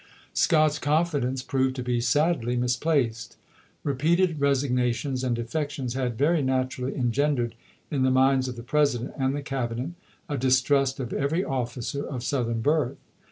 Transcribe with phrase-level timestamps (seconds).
[0.33, 3.37] Scott's confidence proved to be sadly misplaced.
[3.83, 7.53] Repeated resignations and defections had very nat urally engendered
[7.91, 9.91] in the minds of the President and the Cabinet
[10.27, 12.97] a distrust of every officer of South ern birth.